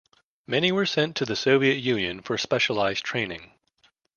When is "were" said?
0.71-0.87